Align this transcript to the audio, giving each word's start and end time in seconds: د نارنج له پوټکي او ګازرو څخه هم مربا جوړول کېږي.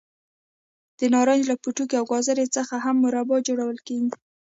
د 0.99 1.01
نارنج 1.13 1.43
له 1.51 1.55
پوټکي 1.61 1.95
او 1.99 2.05
ګازرو 2.11 2.53
څخه 2.55 2.75
هم 2.85 2.95
مربا 3.05 3.37
جوړول 3.47 3.77
کېږي. 3.87 4.15